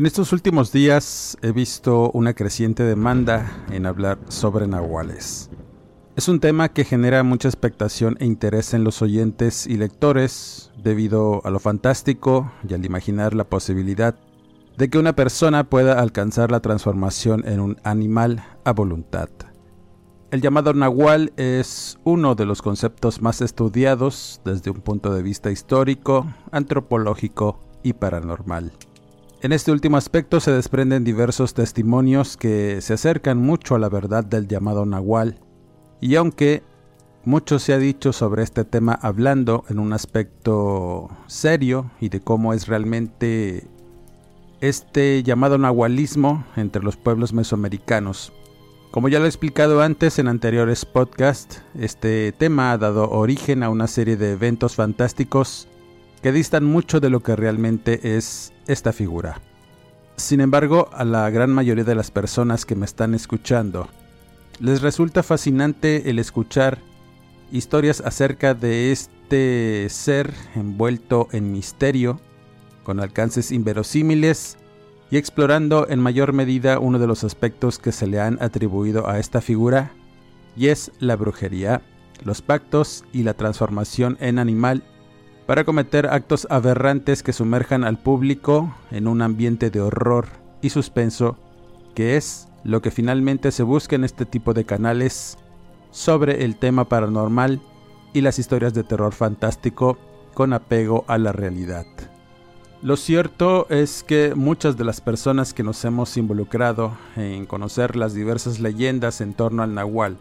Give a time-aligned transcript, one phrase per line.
[0.00, 5.50] En estos últimos días he visto una creciente demanda en hablar sobre nahuales.
[6.16, 11.42] Es un tema que genera mucha expectación e interés en los oyentes y lectores debido
[11.44, 14.18] a lo fantástico y al imaginar la posibilidad
[14.78, 19.28] de que una persona pueda alcanzar la transformación en un animal a voluntad.
[20.30, 25.50] El llamado nahual es uno de los conceptos más estudiados desde un punto de vista
[25.50, 28.72] histórico, antropológico y paranormal.
[29.42, 34.22] En este último aspecto se desprenden diversos testimonios que se acercan mucho a la verdad
[34.22, 35.40] del llamado Nahual,
[35.98, 36.62] y aunque
[37.24, 42.52] mucho se ha dicho sobre este tema hablando en un aspecto serio y de cómo
[42.52, 43.66] es realmente
[44.60, 48.34] este llamado nahualismo entre los pueblos mesoamericanos.
[48.90, 53.70] Como ya lo he explicado antes en anteriores podcasts, este tema ha dado origen a
[53.70, 55.66] una serie de eventos fantásticos
[56.22, 59.40] que distan mucho de lo que realmente es esta figura.
[60.16, 63.88] Sin embargo, a la gran mayoría de las personas que me están escuchando,
[64.58, 66.78] les resulta fascinante el escuchar
[67.50, 72.20] historias acerca de este ser envuelto en misterio,
[72.84, 74.58] con alcances inverosímiles
[75.10, 79.18] y explorando en mayor medida uno de los aspectos que se le han atribuido a
[79.18, 79.92] esta figura,
[80.56, 81.82] y es la brujería,
[82.22, 84.84] los pactos y la transformación en animal
[85.50, 90.28] para cometer actos aberrantes que sumerjan al público en un ambiente de horror
[90.62, 91.38] y suspenso,
[91.96, 95.38] que es lo que finalmente se busca en este tipo de canales
[95.90, 97.60] sobre el tema paranormal
[98.12, 99.98] y las historias de terror fantástico
[100.34, 101.84] con apego a la realidad.
[102.80, 108.14] Lo cierto es que muchas de las personas que nos hemos involucrado en conocer las
[108.14, 110.16] diversas leyendas en torno al nahual,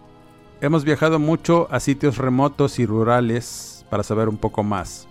[0.59, 5.07] hemos viajado mucho a sitios remotos y rurales para saber un poco más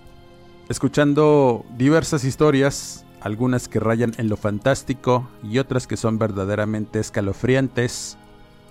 [0.68, 8.16] escuchando diversas historias, algunas que rayan en lo fantástico y otras que son verdaderamente escalofriantes,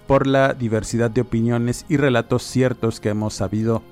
[0.08, 3.84] por la diversidad de opiniones y relatos ciertos que hemos sabido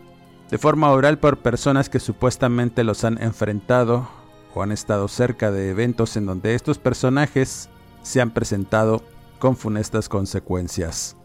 [0.50, 4.08] de forma oral por personas que supuestamente los han enfrentado
[4.54, 7.70] o han estado cerca de eventos en donde estos personajes
[8.04, 9.04] se han presentado
[9.40, 11.18] con funestas consecuencias.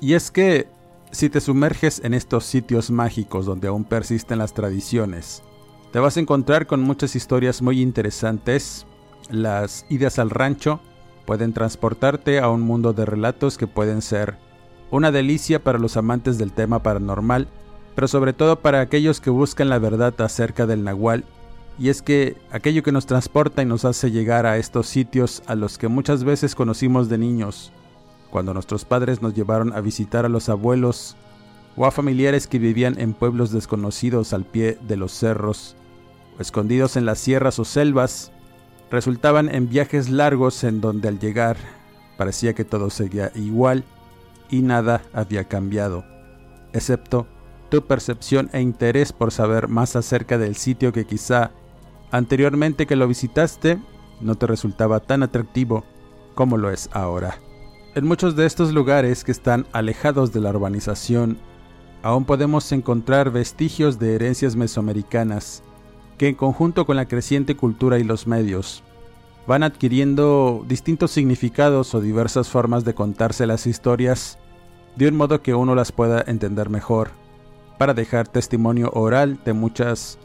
[0.00, 0.68] Y es que
[1.10, 5.42] si te sumerges en estos sitios mágicos donde aún persisten las tradiciones,
[5.94, 8.84] te vas a encontrar con muchas historias muy interesantes.
[9.30, 10.80] Las idas al rancho
[11.24, 14.36] pueden transportarte a un mundo de relatos que pueden ser
[14.90, 17.46] una delicia para los amantes del tema paranormal,
[17.94, 21.22] pero sobre todo para aquellos que buscan la verdad acerca del nahual.
[21.78, 25.54] Y es que aquello que nos transporta y nos hace llegar a estos sitios a
[25.54, 27.72] los que muchas veces conocimos de niños,
[28.32, 31.14] cuando nuestros padres nos llevaron a visitar a los abuelos
[31.76, 35.76] o a familiares que vivían en pueblos desconocidos al pie de los cerros,
[36.38, 38.32] escondidos en las sierras o selvas,
[38.90, 41.56] resultaban en viajes largos en donde al llegar
[42.16, 43.84] parecía que todo seguía igual
[44.50, 46.04] y nada había cambiado,
[46.72, 47.26] excepto
[47.70, 51.50] tu percepción e interés por saber más acerca del sitio que quizá
[52.10, 53.80] anteriormente que lo visitaste
[54.20, 55.84] no te resultaba tan atractivo
[56.34, 57.38] como lo es ahora.
[57.94, 61.38] En muchos de estos lugares que están alejados de la urbanización,
[62.02, 65.62] aún podemos encontrar vestigios de herencias mesoamericanas
[66.18, 68.82] que en conjunto con la creciente cultura y los medios
[69.46, 74.38] van adquiriendo distintos significados o diversas formas de contarse las historias
[74.96, 77.10] de un modo que uno las pueda entender mejor,
[77.78, 80.18] para dejar testimonio oral de muchas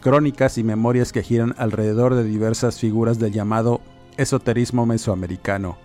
[0.00, 3.80] crónicas y memorias que giran alrededor de diversas figuras del llamado
[4.16, 5.78] esoterismo mesoamericano.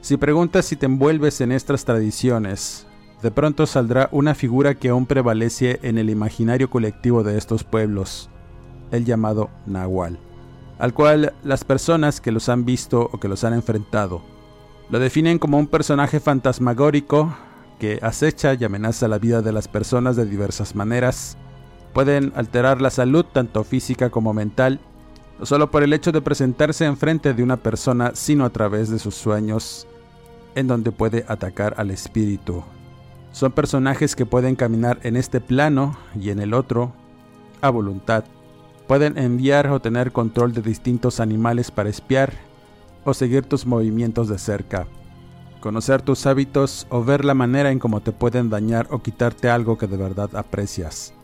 [0.00, 2.86] Si preguntas si te envuelves en estas tradiciones,
[3.22, 8.28] de pronto saldrá una figura que aún prevalece en el imaginario colectivo de estos pueblos,
[8.94, 10.18] el llamado Nahual.
[10.78, 14.22] al cual las personas que los han visto o que los han enfrentado
[14.90, 17.34] lo definen como un personaje fantasmagórico
[17.78, 21.36] que acecha y amenaza la vida de las personas de diversas maneras.
[21.92, 24.80] Pueden alterar la salud tanto física como mental,
[25.38, 28.98] no solo por el hecho de presentarse enfrente de una persona, sino a través de
[28.98, 29.86] sus sueños,
[30.54, 32.62] en donde puede atacar al espíritu.
[33.32, 36.92] Son personajes que pueden caminar en este plano y en el otro
[37.60, 38.24] a voluntad.
[38.86, 42.32] Pueden enviar o tener control de distintos animales para espiar
[43.04, 44.86] o seguir tus movimientos de cerca.
[45.60, 49.78] Conocer tus hábitos o ver la manera en cómo te pueden dañar o quitarte algo
[49.78, 51.14] que de verdad aprecias.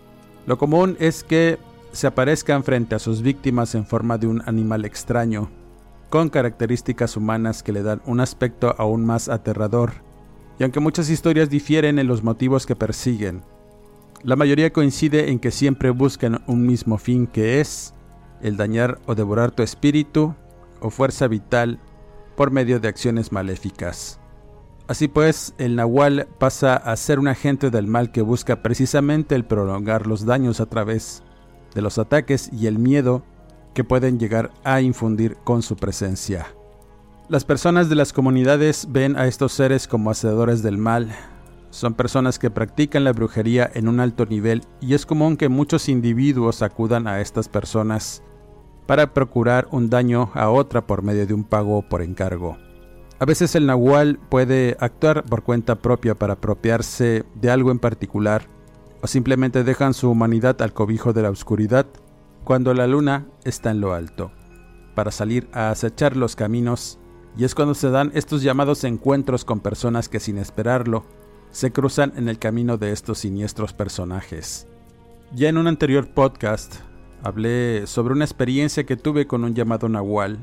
[0.46, 1.58] Lo común es que
[1.92, 5.50] se aparezcan frente a sus víctimas en forma de un animal extraño,
[6.08, 9.92] con características humanas que le dan un aspecto aún más aterrador.
[10.58, 13.42] Y aunque muchas historias difieren en los motivos que persiguen,
[14.22, 17.94] la mayoría coincide en que siempre buscan un mismo fin que es
[18.42, 20.34] el dañar o devorar tu espíritu
[20.80, 21.78] o fuerza vital
[22.36, 24.18] por medio de acciones maléficas.
[24.88, 29.44] Así pues, el nahual pasa a ser un agente del mal que busca precisamente el
[29.44, 31.22] prolongar los daños a través
[31.74, 33.22] de los ataques y el miedo
[33.72, 36.46] que pueden llegar a infundir con su presencia.
[37.28, 41.14] Las personas de las comunidades ven a estos seres como hacedores del mal.
[41.70, 45.88] Son personas que practican la brujería en un alto nivel y es común que muchos
[45.88, 48.22] individuos acudan a estas personas
[48.86, 52.58] para procurar un daño a otra por medio de un pago por encargo.
[53.20, 58.48] A veces el nahual puede actuar por cuenta propia para apropiarse de algo en particular,
[59.00, 61.86] o simplemente dejan su humanidad al cobijo de la oscuridad
[62.42, 64.32] cuando la luna está en lo alto,
[64.96, 66.98] para salir a acechar los caminos,
[67.36, 71.04] y es cuando se dan estos llamados encuentros con personas que sin esperarlo
[71.50, 74.66] se cruzan en el camino de estos siniestros personajes.
[75.32, 76.76] Ya en un anterior podcast
[77.22, 80.38] hablé sobre una experiencia que tuve con un llamado Nahual,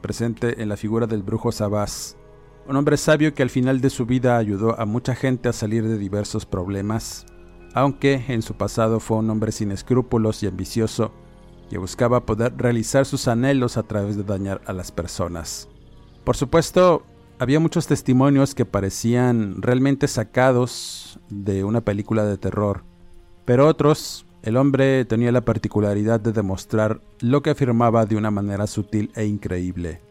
[0.00, 2.16] presente en la figura del brujo Sabás,
[2.66, 5.86] un hombre sabio que al final de su vida ayudó a mucha gente a salir
[5.86, 7.26] de diversos problemas,
[7.74, 11.12] aunque en su pasado fue un hombre sin escrúpulos y ambicioso,
[11.68, 15.68] que buscaba poder realizar sus anhelos a través de dañar a las personas.
[16.24, 17.04] Por supuesto,
[17.40, 22.84] había muchos testimonios que parecían realmente sacados de una película de terror,
[23.46, 28.66] pero otros el hombre tenía la particularidad de demostrar lo que afirmaba de una manera
[28.66, 30.02] sutil e increíble.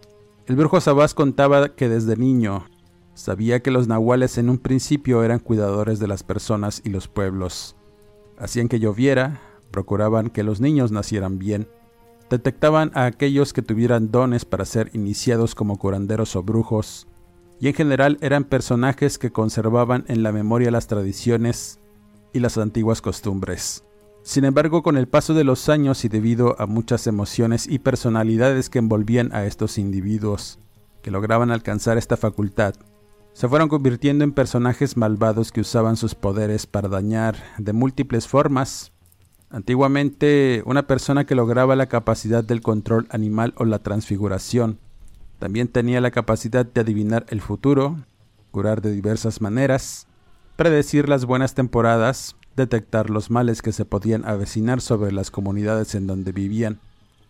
[0.48, 2.66] El brujo Sabás contaba que desde niño
[3.14, 7.76] sabía que los nahuales en un principio eran cuidadores de las personas y los pueblos.
[8.40, 9.40] Hacían que lloviera,
[9.70, 11.68] procuraban que los niños nacieran bien,
[12.32, 17.06] detectaban a aquellos que tuvieran dones para ser iniciados como curanderos o brujos,
[17.60, 21.80] y en general eran personajes que conservaban en la memoria las tradiciones
[22.34, 23.84] y las antiguas costumbres.
[24.24, 28.70] Sin embargo, con el paso de los años y debido a muchas emociones y personalidades
[28.70, 30.60] que envolvían a estos individuos,
[31.02, 32.76] que lograban alcanzar esta facultad,
[33.34, 38.92] se fueron convirtiendo en personajes malvados que usaban sus poderes para dañar de múltiples formas.
[39.50, 44.80] Antiguamente, una persona que lograba la capacidad del control animal o la transfiguración,
[45.40, 47.98] también tenía la capacidad de adivinar el futuro,
[48.52, 50.08] curar de diversas maneras,
[50.58, 56.08] predecir las buenas temporadas, detectar los males que se podían avecinar sobre las comunidades en
[56.08, 56.80] donde vivían.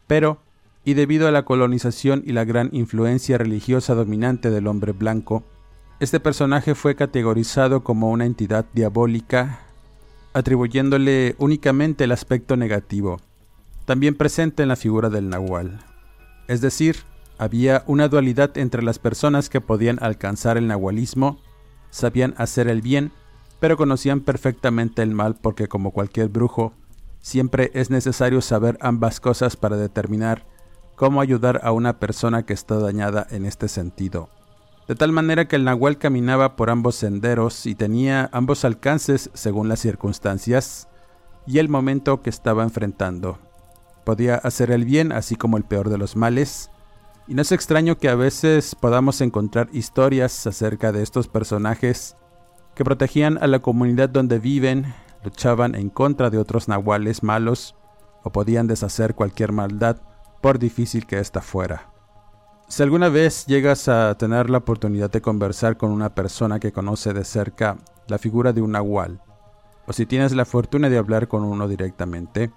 [0.07, 0.39] Pero,
[0.83, 5.43] y debido a la colonización y la gran influencia religiosa dominante del hombre blanco,
[5.99, 9.59] este personaje fue categorizado como una entidad diabólica,
[10.33, 13.19] atribuyéndole únicamente el aspecto negativo,
[13.85, 15.79] también presente en la figura del nahual.
[16.47, 16.95] Es decir,
[17.39, 21.39] había una dualidad entre las personas que podían alcanzar el nahualismo,
[21.89, 23.11] sabían hacer el bien
[23.59, 26.73] pero conocían perfectamente el mal porque como cualquier brujo,
[27.19, 30.45] siempre es necesario saber ambas cosas para determinar
[30.95, 34.29] cómo ayudar a una persona que está dañada en este sentido.
[34.87, 39.69] De tal manera que el nahual caminaba por ambos senderos y tenía ambos alcances según
[39.69, 40.87] las circunstancias
[41.45, 43.37] y el momento que estaba enfrentando.
[44.03, 46.71] Podía hacer el bien así como el peor de los males,
[47.29, 52.17] y no es extraño que a veces podamos encontrar historias acerca de estos personajes
[52.73, 57.75] que protegían a la comunidad donde viven, luchaban en contra de otros nahuales malos
[58.23, 59.97] o podían deshacer cualquier maldad
[60.41, 61.91] por difícil que ésta fuera.
[62.67, 67.13] Si alguna vez llegas a tener la oportunidad de conversar con una persona que conoce
[67.13, 69.21] de cerca la figura de un nahual,
[69.85, 72.51] o si tienes la fortuna de hablar con uno directamente,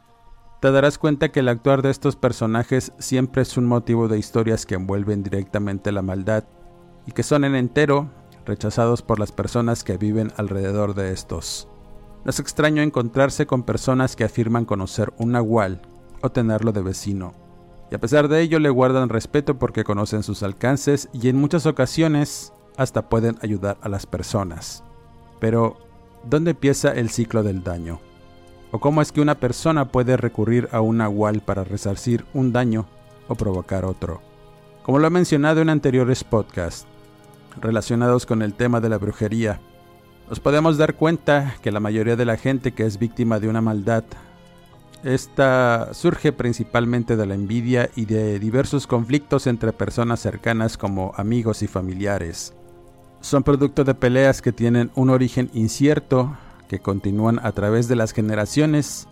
[0.63, 4.65] te darás cuenta que el actuar de estos personajes siempre es un motivo de historias
[4.65, 6.45] que envuelven directamente la maldad
[7.05, 8.13] y que son en entero
[8.47, 11.67] rechazados por las personas que viven alrededor de estos.
[12.25, 15.83] No es extraño encontrarse con personas que afirman conocer un nahual
[16.23, 17.35] o tenerlo de vecino.
[17.91, 21.67] y a pesar de ello le guardan respeto porque conocen sus alcances y en muchas
[21.67, 24.85] ocasiones hasta pueden ayudar a las personas.
[25.41, 25.77] Pero,
[26.23, 28.12] ¿dónde empieza el ciclo del daño?
[28.73, 32.87] ¿O cómo es que una persona puede recurrir a un nahual para resarcir un daño
[33.29, 34.21] o provocar otro?
[34.83, 36.87] Como lo he mencionado en anteriores podcasts
[37.61, 39.61] relacionados con el tema de la brujería,
[40.29, 43.61] nos podemos dar cuenta que la mayoría de la gente que es víctima de una
[43.61, 44.05] maldad
[45.05, 51.63] esta surge principalmente de la envidia y de diversos conflictos entre personas cercanas como amigos
[51.63, 52.55] y familiares.
[53.21, 56.37] Son producto de peleas que tienen un origen incierto,
[56.73, 59.07] que continúan a través de las generaciones,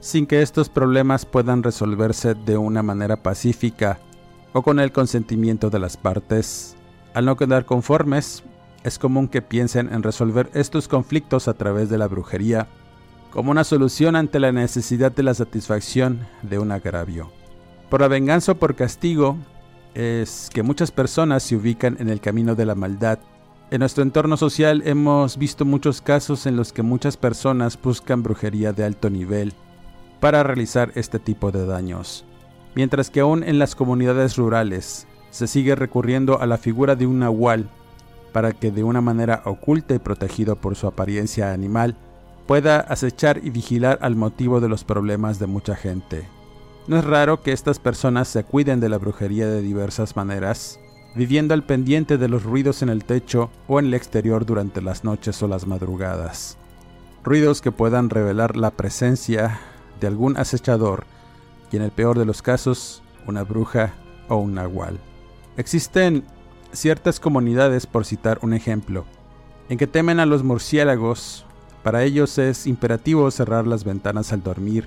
[0.00, 3.98] sin que estos problemas puedan resolverse de una manera pacífica
[4.52, 6.76] o con el consentimiento de las partes.
[7.14, 8.44] Al no quedar conformes,
[8.84, 12.68] es común que piensen en resolver estos conflictos a través de la brujería
[13.30, 17.32] como una solución ante la necesidad de la satisfacción de un agravio.
[17.88, 19.38] Por la venganza o por castigo,
[19.94, 23.20] es que muchas personas se ubican en el camino de la maldad.
[23.68, 28.72] En nuestro entorno social hemos visto muchos casos en los que muchas personas buscan brujería
[28.72, 29.54] de alto nivel
[30.20, 32.24] para realizar este tipo de daños,
[32.76, 37.18] mientras que aún en las comunidades rurales se sigue recurriendo a la figura de un
[37.18, 37.68] nahual
[38.32, 41.96] para que de una manera oculta y protegido por su apariencia animal
[42.46, 46.28] pueda acechar y vigilar al motivo de los problemas de mucha gente.
[46.86, 50.78] No es raro que estas personas se cuiden de la brujería de diversas maneras,
[51.16, 55.02] viviendo al pendiente de los ruidos en el techo o en el exterior durante las
[55.02, 56.58] noches o las madrugadas.
[57.24, 59.58] Ruidos que puedan revelar la presencia
[59.98, 61.06] de algún acechador
[61.72, 63.94] y en el peor de los casos, una bruja
[64.28, 65.00] o un nahual.
[65.56, 66.22] Existen
[66.72, 69.06] ciertas comunidades, por citar un ejemplo,
[69.70, 71.46] en que temen a los murciélagos
[71.82, 74.86] para ellos es imperativo cerrar las ventanas al dormir,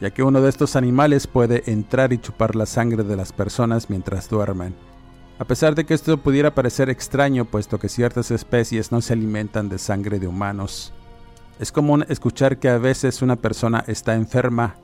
[0.00, 3.88] ya que uno de estos animales puede entrar y chupar la sangre de las personas
[3.88, 4.74] mientras duermen.
[5.38, 9.68] A pesar de que esto pudiera parecer extraño, puesto que ciertas especies no se alimentan
[9.68, 10.92] de sangre de humanos,
[11.58, 14.76] es común escuchar que a veces una persona está enferma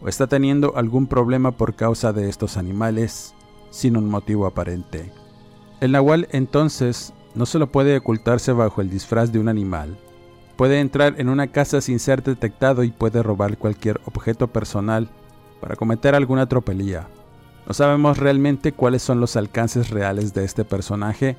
[0.00, 3.34] o está teniendo algún problema por causa de estos animales
[3.70, 5.12] sin un motivo aparente.
[5.80, 9.98] El nahual entonces no solo puede ocultarse bajo el disfraz de un animal,
[10.56, 15.08] Puede entrar en una casa sin ser detectado y puede robar cualquier objeto personal
[15.60, 17.08] para cometer alguna tropelía.
[17.66, 21.36] No sabemos realmente cuáles son los alcances reales de este personaje,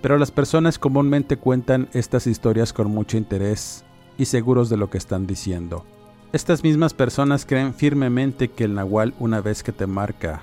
[0.00, 3.84] pero las personas comúnmente cuentan estas historias con mucho interés
[4.16, 5.84] y seguros de lo que están diciendo.
[6.32, 10.42] Estas mismas personas creen firmemente que el nahual una vez que te marca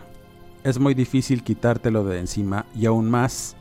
[0.63, 3.55] es muy difícil quitártelo de encima y aún más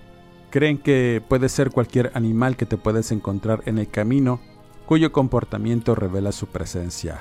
[0.49, 4.41] creen que puede ser cualquier animal que te puedes encontrar en el camino,
[4.87, 7.21] cuyo comportamiento revela su presencia.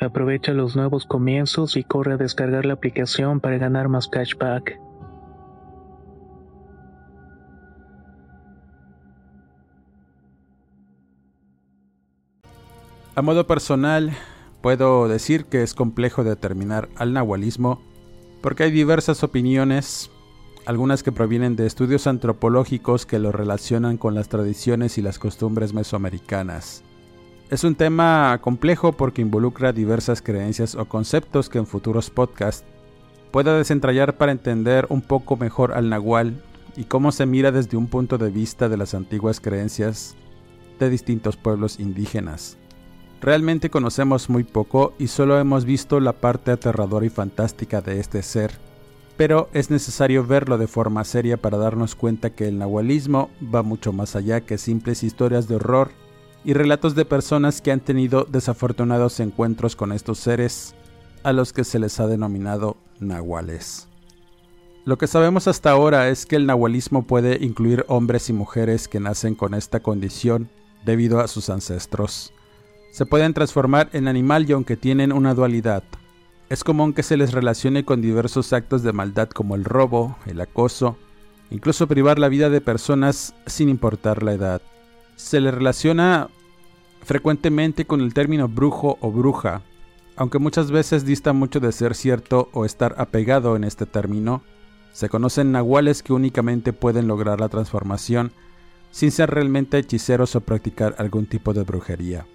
[0.00, 4.78] Aprovecha los nuevos comienzos y corre a descargar la aplicación para ganar más cashback.
[13.16, 14.12] A modo personal,
[14.60, 17.82] puedo decir que es complejo determinar al nahualismo
[18.40, 20.10] porque hay diversas opiniones,
[20.64, 25.72] algunas que provienen de estudios antropológicos que lo relacionan con las tradiciones y las costumbres
[25.72, 26.84] mesoamericanas.
[27.50, 32.66] Es un tema complejo porque involucra diversas creencias o conceptos que en futuros podcasts
[33.30, 36.42] pueda desentrañar para entender un poco mejor al nahual
[36.76, 40.14] y cómo se mira desde un punto de vista de las antiguas creencias
[40.78, 42.58] de distintos pueblos indígenas.
[43.22, 48.22] Realmente conocemos muy poco y solo hemos visto la parte aterradora y fantástica de este
[48.22, 48.52] ser,
[49.16, 53.94] pero es necesario verlo de forma seria para darnos cuenta que el nahualismo va mucho
[53.94, 55.92] más allá que simples historias de horror
[56.48, 60.74] y relatos de personas que han tenido desafortunados encuentros con estos seres
[61.22, 63.86] a los que se les ha denominado nahuales.
[64.86, 68.98] Lo que sabemos hasta ahora es que el nahualismo puede incluir hombres y mujeres que
[68.98, 70.48] nacen con esta condición
[70.84, 72.32] debido a sus ancestros
[72.90, 75.84] se pueden transformar en animal y aunque tienen una dualidad.
[76.48, 80.40] Es común que se les relacione con diversos actos de maldad como el robo, el
[80.40, 80.96] acoso,
[81.50, 84.62] incluso privar la vida de personas sin importar la edad.
[85.16, 86.28] Se le relaciona
[87.02, 89.62] frecuentemente con el término brujo o bruja,
[90.16, 94.42] aunque muchas veces dista mucho de ser cierto o estar apegado en este término.
[94.92, 98.32] Se conocen nahuales que únicamente pueden lograr la transformación
[98.90, 102.26] sin ser realmente hechiceros o practicar algún tipo de brujería.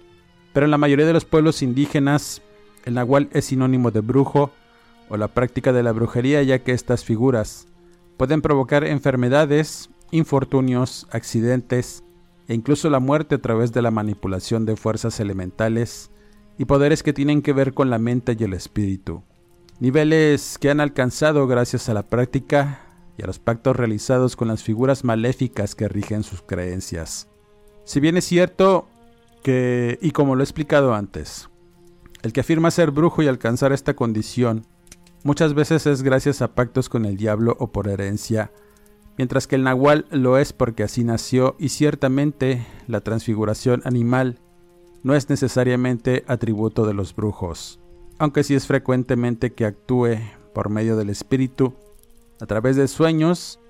[0.52, 2.40] Pero en la mayoría de los pueblos indígenas,
[2.84, 4.52] el nahual es sinónimo de brujo
[5.08, 7.66] o la práctica de la brujería, ya que estas figuras
[8.16, 12.03] pueden provocar enfermedades, infortunios, accidentes
[12.48, 16.10] e incluso la muerte a través de la manipulación de fuerzas elementales
[16.58, 19.22] y poderes que tienen que ver con la mente y el espíritu.
[19.80, 22.80] Niveles que han alcanzado gracias a la práctica
[23.18, 27.28] y a los pactos realizados con las figuras maléficas que rigen sus creencias.
[27.84, 28.88] Si bien es cierto,
[29.42, 31.48] que, y como lo he explicado antes,
[32.22, 34.66] el que afirma ser brujo y alcanzar esta condición
[35.24, 38.52] muchas veces es gracias a pactos con el diablo o por herencia,
[39.16, 44.38] mientras que el nahual lo es porque así nació y ciertamente la transfiguración animal
[45.02, 47.80] no es necesariamente atributo de los brujos,
[48.18, 50.16] aunque sí es frecuentemente que actúe
[50.54, 51.74] por medio del espíritu,
[52.40, 53.60] a través de sueños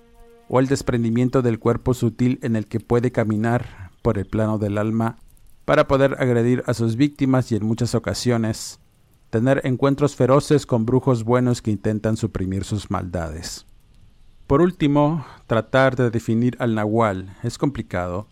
[0.49, 4.79] o el desprendimiento del cuerpo sutil en el que puede caminar por el plano del
[4.79, 5.19] alma
[5.65, 8.81] para poder agredir a sus víctimas y en muchas ocasiones
[9.31, 13.67] tener encuentros feroces con brujos buenos que intentan suprimir sus maldades.
[14.47, 18.29] Por último, tratar de definir al nahual es complicado.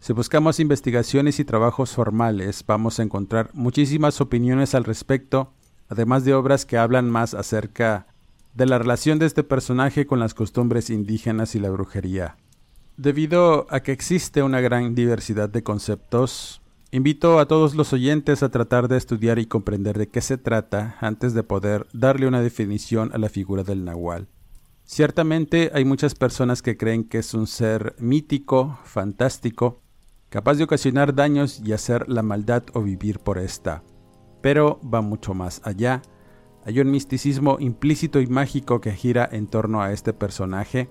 [0.00, 5.52] Si buscamos investigaciones y trabajos formales, vamos a encontrar muchísimas opiniones al respecto,
[5.88, 8.08] además de obras que hablan más acerca
[8.54, 12.36] de la relación de este personaje con las costumbres indígenas y la brujería.
[12.96, 16.62] Debido a que existe una gran diversidad de conceptos,
[16.94, 20.98] Invito a todos los oyentes a tratar de estudiar y comprender de qué se trata
[21.00, 24.28] antes de poder darle una definición a la figura del nahual.
[24.92, 29.80] Ciertamente hay muchas personas que creen que es un ser mítico, fantástico,
[30.28, 33.82] capaz de ocasionar daños y hacer la maldad o vivir por esta.
[34.42, 36.02] Pero va mucho más allá.
[36.66, 40.90] Hay un misticismo implícito y mágico que gira en torno a este personaje,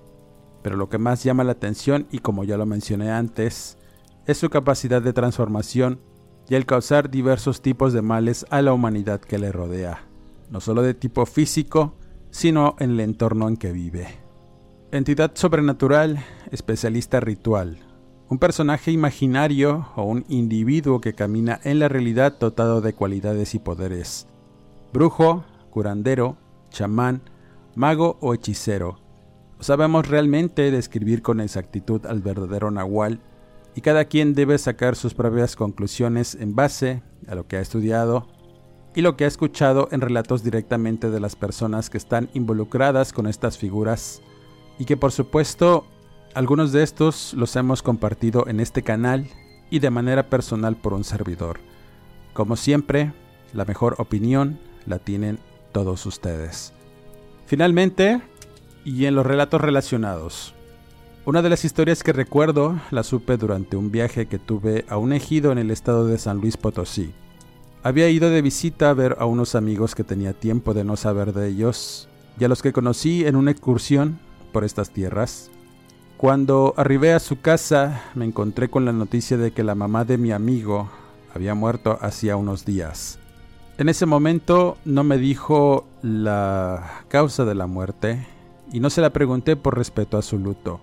[0.64, 3.78] pero lo que más llama la atención, y como ya lo mencioné antes,
[4.26, 6.00] es su capacidad de transformación
[6.48, 10.08] y el causar diversos tipos de males a la humanidad que le rodea,
[10.50, 11.94] no solo de tipo físico,
[12.32, 14.08] sino en el entorno en que vive.
[14.90, 17.78] Entidad sobrenatural, especialista ritual,
[18.28, 23.58] un personaje imaginario o un individuo que camina en la realidad dotado de cualidades y
[23.58, 24.26] poderes.
[24.92, 26.36] Brujo, curandero,
[26.70, 27.22] chamán,
[27.74, 28.98] mago o hechicero.
[29.60, 33.20] sabemos realmente describir con exactitud al verdadero nahual
[33.74, 38.26] y cada quien debe sacar sus propias conclusiones en base a lo que ha estudiado
[38.94, 43.26] y lo que ha escuchado en relatos directamente de las personas que están involucradas con
[43.26, 44.20] estas figuras
[44.78, 45.86] y que por supuesto
[46.34, 49.28] algunos de estos los hemos compartido en este canal
[49.70, 51.60] y de manera personal por un servidor.
[52.32, 53.12] Como siempre,
[53.52, 55.38] la mejor opinión la tienen
[55.72, 56.72] todos ustedes.
[57.46, 58.20] Finalmente,
[58.84, 60.54] y en los relatos relacionados,
[61.24, 65.12] una de las historias que recuerdo la supe durante un viaje que tuve a un
[65.12, 67.14] ejido en el estado de San Luis Potosí.
[67.84, 71.32] Había ido de visita a ver a unos amigos que tenía tiempo de no saber
[71.32, 74.20] de ellos, y a los que conocí en una excursión
[74.52, 75.50] por estas tierras.
[76.16, 80.16] Cuando arribé a su casa me encontré con la noticia de que la mamá de
[80.16, 80.90] mi amigo
[81.34, 83.18] había muerto hacía unos días.
[83.78, 88.24] En ese momento no me dijo la causa de la muerte
[88.72, 90.80] y no se la pregunté por respeto a su luto.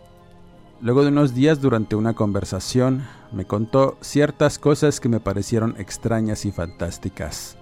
[0.81, 6.45] Luego de unos días durante una conversación me contó ciertas cosas que me parecieron extrañas
[6.45, 7.57] y fantásticas.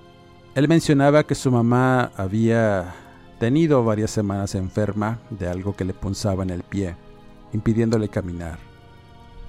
[0.53, 2.93] Él mencionaba que su mamá había
[3.39, 6.95] tenido varias semanas enferma de algo que le punzaba en el pie,
[7.53, 8.59] impidiéndole caminar.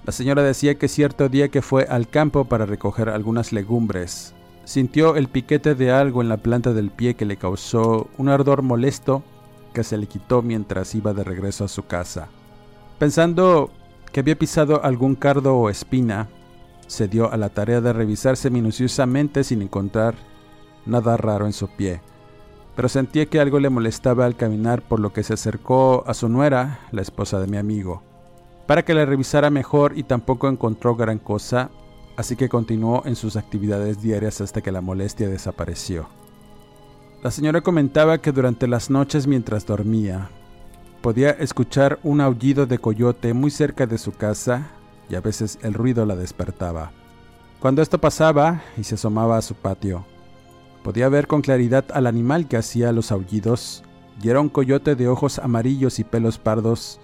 [0.06, 5.14] La señora decía que cierto día que fue al campo para recoger algunas legumbres, sintió
[5.14, 9.22] el piquete de algo en la planta del pie que le causó un ardor molesto
[9.74, 12.28] que se le quitó mientras iba de regreso a su casa.
[12.98, 13.70] Pensando
[14.12, 16.28] que había pisado algún cardo o espina,
[16.88, 20.14] se dio a la tarea de revisarse minuciosamente sin encontrar
[20.84, 22.00] nada raro en su pie,
[22.74, 26.28] pero sentía que algo le molestaba al caminar por lo que se acercó a su
[26.28, 28.02] nuera, la esposa de mi amigo,
[28.66, 31.70] para que le revisara mejor y tampoco encontró gran cosa,
[32.16, 36.08] así que continuó en sus actividades diarias hasta que la molestia desapareció.
[37.22, 40.30] La señora comentaba que durante las noches mientras dormía,
[41.00, 44.68] podía escuchar un aullido de coyote muy cerca de su casa
[45.08, 46.92] y a veces el ruido la despertaba.
[47.60, 50.04] Cuando esto pasaba y se asomaba a su patio,
[50.82, 53.82] podía ver con claridad al animal que hacía los aullidos
[54.22, 57.00] y era un coyote de ojos amarillos y pelos pardos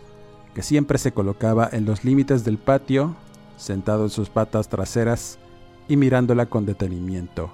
[0.55, 3.17] que siempre se colocaba en los límites del patio,
[3.57, 5.39] sentado en sus patas traseras
[5.89, 7.51] y mirándola con detenimiento.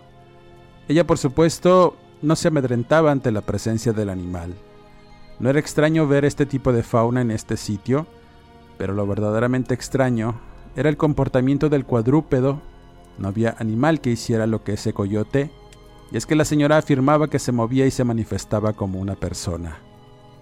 [0.88, 4.54] Ella, por supuesto, no se amedrentaba ante la presencia del animal.
[5.40, 8.06] No era extraño ver este tipo de fauna en este sitio,
[8.76, 10.38] pero lo verdaderamente extraño
[10.76, 12.60] era el comportamiento del cuadrúpedo.
[13.18, 15.50] No había animal que hiciera lo que ese coyote,
[16.12, 19.78] y es que la señora afirmaba que se movía y se manifestaba como una persona.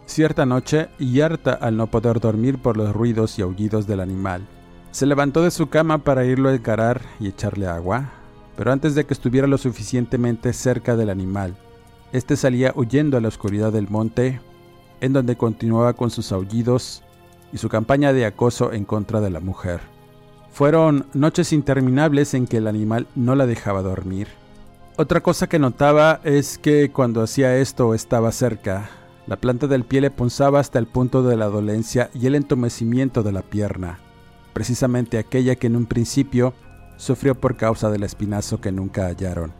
[0.06, 4.46] Cierta noche, y harta al no poder dormir por los ruidos y aullidos del animal,
[4.90, 8.10] se levantó de su cama para irlo a encarar y echarle agua,
[8.56, 11.56] pero antes de que estuviera lo suficientemente cerca del animal,
[12.12, 14.40] este salía huyendo a la oscuridad del monte
[15.00, 17.02] en donde continuaba con sus aullidos
[17.52, 19.80] y su campaña de acoso en contra de la mujer.
[20.50, 24.28] Fueron noches interminables en que el animal no la dejaba dormir.
[24.96, 28.90] Otra cosa que notaba es que cuando hacía esto estaba cerca,
[29.28, 33.22] la planta del pie le punzaba hasta el punto de la dolencia y el entumecimiento
[33.22, 34.00] de la pierna,
[34.54, 36.54] precisamente aquella que en un principio
[36.96, 39.52] sufrió por causa del espinazo que nunca hallaron.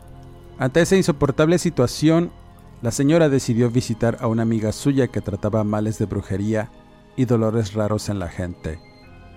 [0.57, 2.31] Ante esa insoportable situación,
[2.81, 6.71] la señora decidió visitar a una amiga suya que trataba males de brujería
[7.15, 8.79] y dolores raros en la gente.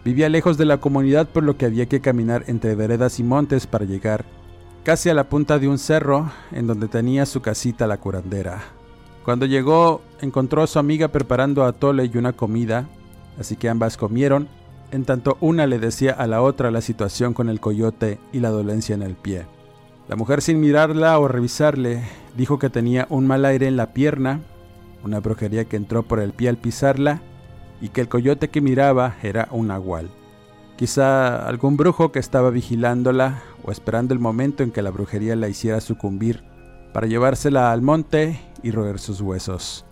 [0.05, 3.67] Vivía lejos de la comunidad por lo que había que caminar entre veredas y montes
[3.67, 4.25] para llegar
[4.85, 8.63] casi a la punta de un cerro en donde tenía su casita la curandera.
[9.25, 12.89] Cuando llegó encontró a su amiga preparando atole y una comida,
[13.39, 14.49] así que ambas comieron,
[14.91, 18.51] en tanto una le decía a la otra la situación con el coyote y la
[18.51, 19.47] dolencia en el pie.
[20.13, 22.03] La mujer sin mirarla o revisarle
[22.37, 24.43] dijo que tenía un mal aire en la pierna,
[25.03, 27.23] una brujería que entró por el pie al pisarla
[27.81, 30.11] y que el coyote que miraba era un nahual.
[30.77, 35.49] Quizá algún brujo que estaba vigilándola o esperando el momento en que la brujería la
[35.49, 36.45] hiciera sucumbir
[36.93, 39.87] para llevársela al monte y roer sus huesos.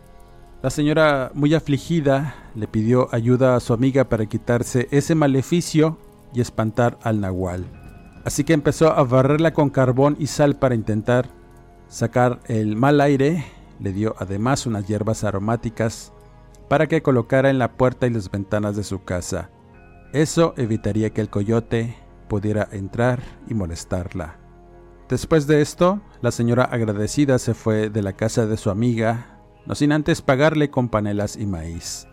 [0.62, 5.96] La señora, muy afligida, le pidió ayuda a su amiga para quitarse ese maleficio
[6.34, 7.79] y espantar al nahual
[8.24, 11.28] así que empezó a barrerla con carbón y sal para intentar
[11.88, 13.44] sacar el mal aire.
[13.80, 16.12] Le dio además unas hierbas aromáticas
[16.68, 19.50] para que colocara en la puerta y las ventanas de su casa.
[20.12, 21.96] Eso evitaría que el coyote
[22.28, 24.36] pudiera entrar y molestarla.
[25.08, 29.74] Después de esto, la señora agradecida se fue de la casa de su amiga, no
[29.74, 32.06] sin antes pagarle con panelas y maíz.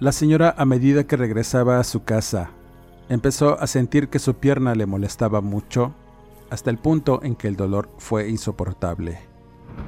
[0.00, 2.50] La señora a medida que regresaba a su casa
[3.08, 5.92] Empezó a sentir que su pierna le molestaba mucho,
[6.50, 9.18] hasta el punto en que el dolor fue insoportable.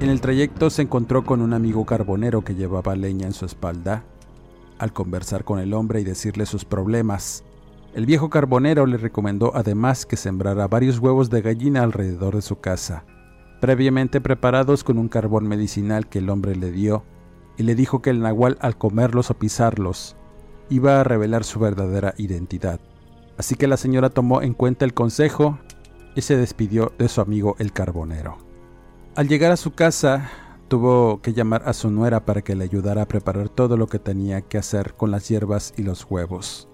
[0.00, 4.04] En el trayecto se encontró con un amigo carbonero que llevaba leña en su espalda.
[4.78, 7.44] Al conversar con el hombre y decirle sus problemas,
[7.94, 12.58] el viejo carbonero le recomendó además que sembrara varios huevos de gallina alrededor de su
[12.58, 13.04] casa,
[13.60, 17.04] previamente preparados con un carbón medicinal que el hombre le dio,
[17.56, 20.16] y le dijo que el nahual al comerlos o pisarlos
[20.70, 22.80] iba a revelar su verdadera identidad.
[23.36, 25.58] Así que la señora tomó en cuenta el consejo
[26.14, 28.38] y se despidió de su amigo el carbonero.
[29.16, 30.30] Al llegar a su casa,
[30.68, 33.98] tuvo que llamar a su nuera para que le ayudara a preparar todo lo que
[33.98, 36.68] tenía que hacer con las hierbas y los huevos.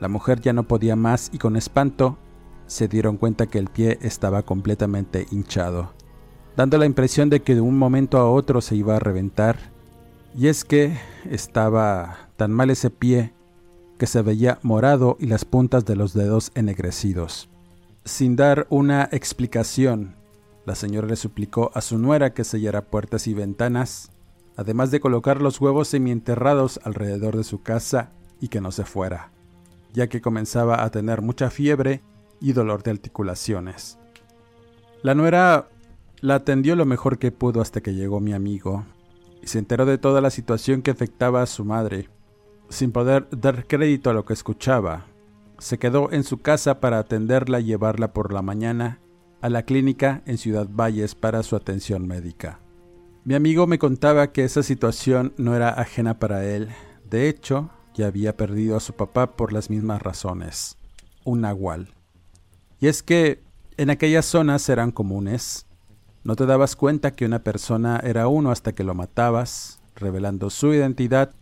[0.00, 2.18] La mujer ya no podía más y con espanto
[2.66, 5.94] se dieron cuenta que el pie estaba completamente hinchado,
[6.56, 9.56] dando la impresión de que de un momento a otro se iba a reventar
[10.34, 10.98] Y es que
[11.30, 13.32] estaba tan mal ese pie
[13.98, 17.48] que se veía morado y las puntas de los dedos ennegrecidos.
[18.04, 20.14] Sin dar una explicación,
[20.64, 24.10] la señora le suplicó a su nuera que sellara puertas y ventanas,
[24.56, 29.30] además de colocar los huevos semienterrados alrededor de su casa y que no se fuera,
[29.92, 32.02] ya que comenzaba a tener mucha fiebre
[32.40, 33.98] y dolor de articulaciones.
[35.02, 35.68] La nuera
[36.20, 38.84] la atendió lo mejor que pudo hasta que llegó mi amigo
[39.42, 42.08] y se enteró de toda la situación que afectaba a su madre.
[42.68, 45.06] Sin poder dar crédito a lo que escuchaba,
[45.58, 49.00] se quedó en su casa para atenderla y llevarla por la mañana
[49.40, 52.60] a la clínica en Ciudad Valles para su atención médica.
[53.24, 56.68] Mi amigo me contaba que esa situación no era ajena para él.
[57.08, 60.76] De hecho, ya había perdido a su papá por las mismas razones.
[61.24, 61.94] Un nahual.
[62.78, 63.42] Y es que
[63.76, 65.66] en aquellas zonas eran comunes.
[66.24, 70.72] No te dabas cuenta que una persona era uno hasta que lo matabas, revelando su
[70.74, 71.34] identidad,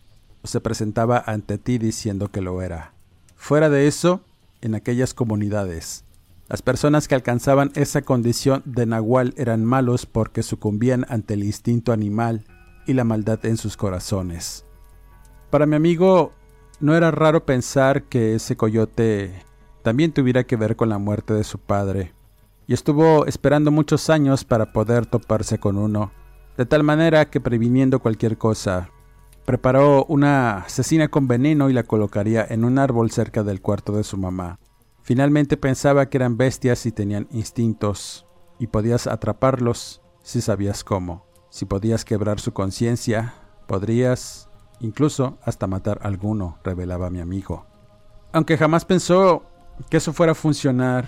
[0.45, 2.93] se presentaba ante ti diciendo que lo era.
[3.35, 4.21] Fuera de eso,
[4.61, 6.05] en aquellas comunidades,
[6.47, 11.91] las personas que alcanzaban esa condición de nahual eran malos porque sucumbían ante el instinto
[11.91, 12.45] animal
[12.85, 14.65] y la maldad en sus corazones.
[15.49, 16.33] Para mi amigo,
[16.79, 19.43] no era raro pensar que ese coyote
[19.81, 22.13] también tuviera que ver con la muerte de su padre,
[22.67, 26.11] y estuvo esperando muchos años para poder toparse con uno,
[26.57, 28.89] de tal manera que previniendo cualquier cosa,
[29.45, 34.03] preparó una asesina con veneno y la colocaría en un árbol cerca del cuarto de
[34.03, 34.59] su mamá.
[35.03, 38.25] Finalmente pensaba que eran bestias y tenían instintos,
[38.57, 41.25] y podías atraparlos si sabías cómo.
[41.49, 43.35] Si podías quebrar su conciencia,
[43.67, 47.65] podrías incluso hasta matar a alguno, revelaba mi amigo.
[48.33, 49.43] Aunque jamás pensó
[49.89, 51.05] que eso fuera a funcionar,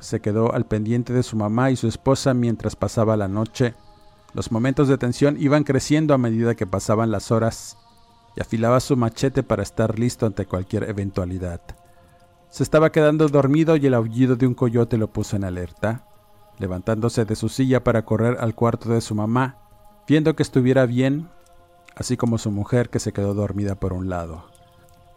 [0.00, 3.74] se quedó al pendiente de su mamá y su esposa mientras pasaba la noche.
[4.34, 7.76] Los momentos de tensión iban creciendo a medida que pasaban las horas
[8.36, 11.60] y afilaba su machete para estar listo ante cualquier eventualidad.
[12.48, 16.06] Se estaba quedando dormido y el aullido de un coyote lo puso en alerta.
[16.58, 19.58] Levantándose de su silla para correr al cuarto de su mamá,
[20.06, 21.28] viendo que estuviera bien,
[21.96, 24.46] así como su mujer que se quedó dormida por un lado.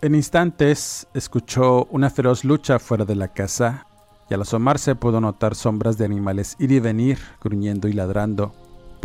[0.01, 3.87] En instantes escuchó una feroz lucha fuera de la casa
[4.29, 8.53] y al asomarse pudo notar sombras de animales ir y venir, gruñendo y ladrando,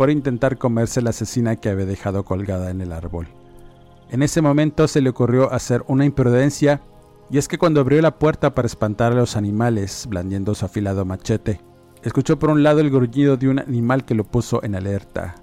[0.01, 3.27] por intentar comerse la asesina que había dejado colgada en el árbol.
[4.09, 6.81] En ese momento se le ocurrió hacer una imprudencia
[7.29, 11.05] y es que cuando abrió la puerta para espantar a los animales, blandiendo su afilado
[11.05, 11.61] machete,
[12.01, 15.35] escuchó por un lado el gruñido de un animal que lo puso en alerta.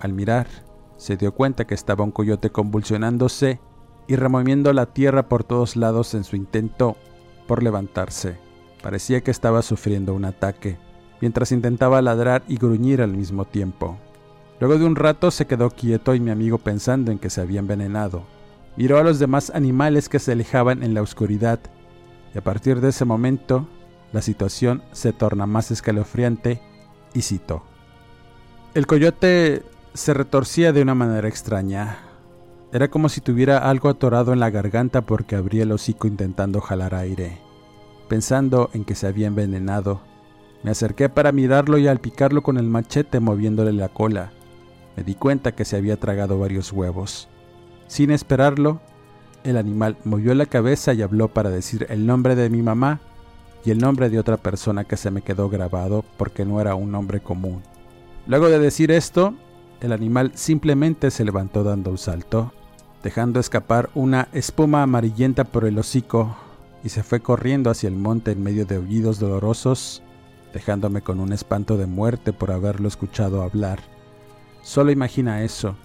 [0.00, 0.48] Al mirar,
[0.96, 3.60] se dio cuenta que estaba un coyote convulsionándose
[4.08, 6.96] y removiendo la tierra por todos lados en su intento
[7.46, 8.38] por levantarse.
[8.82, 10.78] Parecía que estaba sufriendo un ataque,
[11.20, 13.98] mientras intentaba ladrar y gruñir al mismo tiempo.
[14.60, 17.60] Luego de un rato se quedó quieto y mi amigo pensando en que se había
[17.60, 18.24] envenenado.
[18.76, 21.60] Miró a los demás animales que se alejaban en la oscuridad
[22.34, 23.66] y a partir de ese momento
[24.12, 26.60] la situación se torna más escalofriante
[27.14, 27.62] y citó.
[28.74, 29.62] El coyote
[29.94, 31.98] se retorcía de una manera extraña.
[32.72, 36.94] Era como si tuviera algo atorado en la garganta porque abría el hocico intentando jalar
[36.94, 37.40] aire.
[38.08, 40.02] Pensando en que se había envenenado,
[40.62, 44.32] me acerqué para mirarlo y al picarlo con el machete moviéndole la cola,
[44.96, 47.28] me di cuenta que se había tragado varios huevos.
[47.86, 48.80] Sin esperarlo,
[49.44, 53.00] el animal movió la cabeza y habló para decir el nombre de mi mamá
[53.64, 56.92] y el nombre de otra persona que se me quedó grabado porque no era un
[56.92, 57.62] nombre común.
[58.26, 59.34] Luego de decir esto,
[59.80, 62.52] el animal simplemente se levantó dando un salto,
[63.02, 66.36] dejando escapar una espuma amarillenta por el hocico
[66.84, 70.02] y se fue corriendo hacia el monte en medio de aullidos dolorosos,
[70.52, 73.80] dejándome con un espanto de muerte por haberlo escuchado hablar.
[74.62, 75.76] Solo imagina eso,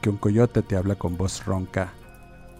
[0.00, 1.92] que un coyote te habla con voz ronca.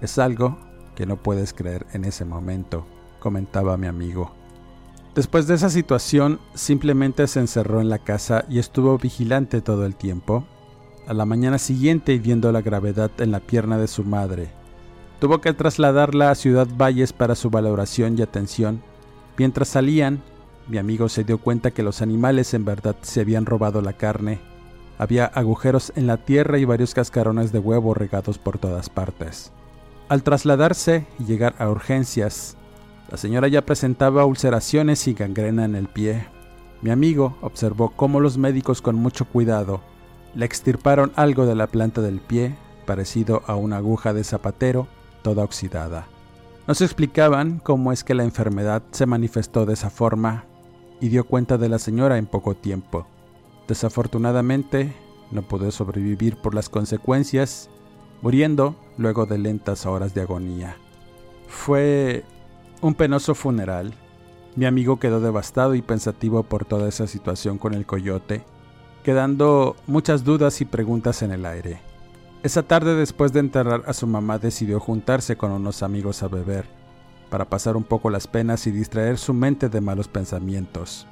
[0.00, 0.58] Es algo
[0.94, 2.86] que no puedes creer en ese momento,
[3.18, 4.32] comentaba mi amigo.
[5.14, 9.96] Después de esa situación, simplemente se encerró en la casa y estuvo vigilante todo el
[9.96, 10.44] tiempo.
[11.06, 14.50] A la mañana siguiente, y viendo la gravedad en la pierna de su madre,
[15.18, 18.82] tuvo que trasladarla a Ciudad Valles para su valoración y atención.
[19.36, 20.22] Mientras salían,
[20.68, 24.40] mi amigo se dio cuenta que los animales en verdad se habían robado la carne
[24.98, 29.52] había agujeros en la tierra y varios cascarones de huevo regados por todas partes.
[30.08, 32.56] Al trasladarse y llegar a urgencias,
[33.08, 36.26] la señora ya presentaba ulceraciones y gangrena en el pie.
[36.82, 39.80] Mi amigo observó cómo los médicos con mucho cuidado
[40.34, 44.88] le extirparon algo de la planta del pie, parecido a una aguja de zapatero,
[45.22, 46.06] toda oxidada.
[46.66, 50.44] No se explicaban cómo es que la enfermedad se manifestó de esa forma
[51.00, 53.06] y dio cuenta de la señora en poco tiempo.
[53.66, 54.94] Desafortunadamente,
[55.30, 57.68] no pudo sobrevivir por las consecuencias
[58.22, 60.76] muriendo luego de lentas horas de agonía.
[61.46, 62.24] Fue
[62.80, 63.94] un penoso funeral.
[64.56, 68.44] Mi amigo quedó devastado y pensativo por toda esa situación con el coyote,
[69.04, 71.80] quedando muchas dudas y preguntas en el aire.
[72.42, 76.66] Esa tarde después de enterrar a su mamá decidió juntarse con unos amigos a beber,
[77.30, 81.06] para pasar un poco las penas y distraer su mente de malos pensamientos.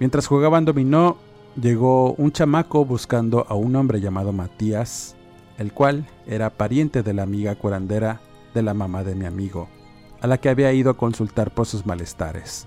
[0.00, 1.16] Mientras jugaban dominó,
[1.60, 5.16] llegó un chamaco buscando a un hombre llamado Matías,
[5.58, 8.20] el cual era pariente de la amiga curandera
[8.54, 9.68] de la mamá de mi amigo,
[10.20, 12.66] a la que había ido a consultar por sus malestares.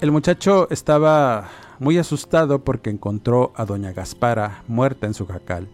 [0.00, 5.68] El muchacho estaba muy asustado porque encontró a doña Gaspara muerta en su jacal.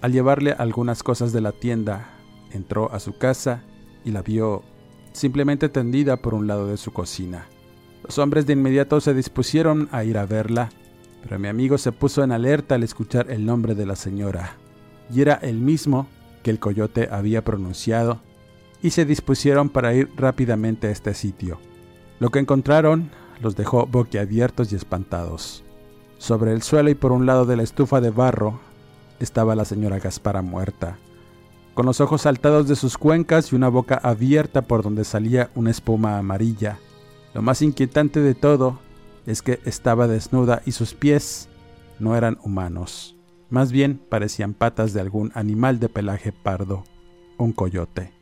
[0.00, 2.10] Al llevarle algunas cosas de la tienda,
[2.50, 3.62] entró a su casa
[4.04, 4.62] y la vio
[5.14, 7.46] simplemente tendida por un lado de su cocina.
[8.02, 10.68] Los hombres de inmediato se dispusieron a ir a verla,
[11.22, 14.56] pero mi amigo se puso en alerta al escuchar el nombre de la señora,
[15.10, 16.06] y era el mismo
[16.42, 18.20] que el coyote había pronunciado,
[18.82, 21.58] y se dispusieron para ir rápidamente a este sitio.
[22.20, 25.64] Lo que encontraron los dejó boquiabiertos y espantados.
[26.18, 28.60] Sobre el suelo y por un lado de la estufa de barro
[29.20, 30.98] estaba la señora Gaspara muerta,
[31.74, 35.70] con los ojos saltados de sus cuencas y una boca abierta por donde salía una
[35.70, 36.78] espuma amarilla.
[37.34, 38.78] Lo más inquietante de todo
[39.26, 41.48] es que estaba desnuda y sus pies
[41.98, 43.16] no eran humanos,
[43.50, 46.84] más bien parecían patas de algún animal de pelaje pardo,
[47.38, 48.12] un coyote.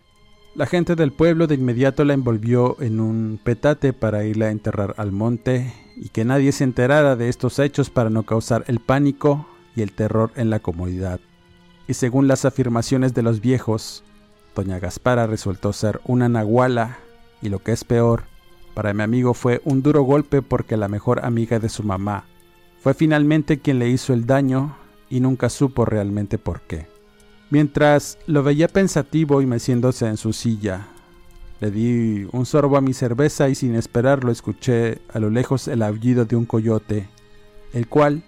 [0.54, 4.94] La gente del pueblo de inmediato la envolvió en un petate para irla a enterrar
[4.98, 9.46] al monte y que nadie se enterara de estos hechos para no causar el pánico
[9.74, 11.20] y el terror en la comunidad.
[11.88, 14.04] Y según las afirmaciones de los viejos,
[14.54, 16.98] doña Gaspara resultó ser una nahuala
[17.40, 18.24] y lo que es peor,
[18.74, 22.24] para mi amigo fue un duro golpe porque la mejor amiga de su mamá
[22.80, 24.76] fue finalmente quien le hizo el daño
[25.10, 26.86] y nunca supo realmente por qué.
[27.50, 30.88] Mientras lo veía pensativo y meciéndose en su silla,
[31.60, 35.82] le di un sorbo a mi cerveza y sin esperarlo escuché a lo lejos el
[35.82, 37.08] aullido de un coyote,
[37.72, 38.24] el cual,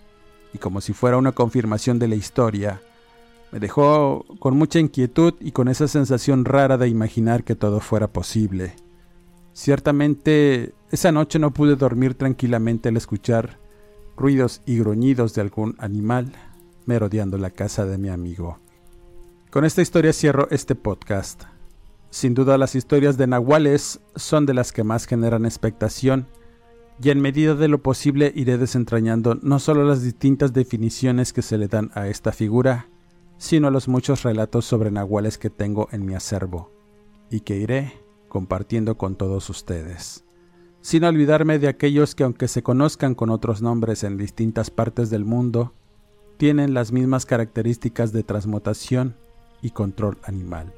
[0.52, 2.80] y como si fuera una confirmación de la historia,
[3.54, 8.08] me dejó con mucha inquietud y con esa sensación rara de imaginar que todo fuera
[8.08, 8.74] posible.
[9.52, 13.60] Ciertamente, esa noche no pude dormir tranquilamente al escuchar
[14.16, 16.32] ruidos y gruñidos de algún animal
[16.84, 18.58] merodeando la casa de mi amigo.
[19.52, 21.44] Con esta historia cierro este podcast.
[22.10, 26.26] Sin duda las historias de nahuales son de las que más generan expectación
[27.00, 31.56] y en medida de lo posible iré desentrañando no solo las distintas definiciones que se
[31.56, 32.88] le dan a esta figura,
[33.38, 36.70] sino los muchos relatos sobre nahuales que tengo en mi acervo
[37.30, 37.92] y que iré
[38.28, 40.24] compartiendo con todos ustedes.
[40.80, 45.24] Sin olvidarme de aquellos que aunque se conozcan con otros nombres en distintas partes del
[45.24, 45.72] mundo,
[46.36, 49.16] tienen las mismas características de transmutación
[49.62, 50.74] y control animal.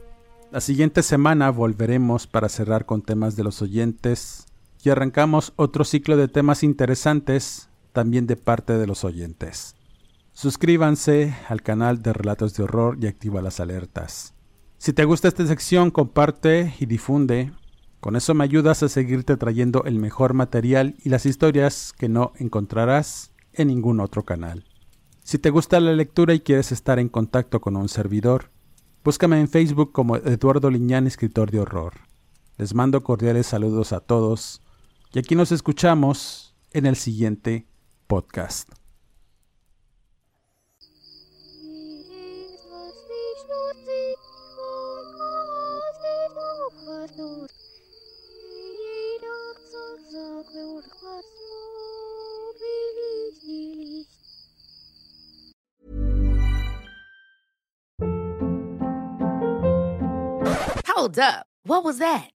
[0.52, 4.46] La siguiente semana volveremos para cerrar con temas de los oyentes
[4.82, 9.75] y arrancamos otro ciclo de temas interesantes también de parte de los oyentes.
[10.36, 14.34] Suscríbanse al canal de Relatos de Horror y activa las alertas.
[14.76, 17.54] Si te gusta esta sección, comparte y difunde.
[18.00, 22.32] Con eso me ayudas a seguirte trayendo el mejor material y las historias que no
[22.36, 24.66] encontrarás en ningún otro canal.
[25.24, 28.50] Si te gusta la lectura y quieres estar en contacto con un servidor,
[29.02, 31.94] búscame en Facebook como Eduardo Liñán, escritor de horror.
[32.58, 34.60] Les mando cordiales saludos a todos
[35.14, 37.66] y aquí nos escuchamos en el siguiente
[38.06, 38.68] podcast.
[60.86, 61.46] Hold up.
[61.62, 62.35] What was that?